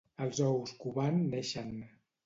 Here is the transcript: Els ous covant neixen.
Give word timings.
Els 0.25 0.39
ous 0.45 0.73
covant 0.87 1.23
neixen. 1.37 1.73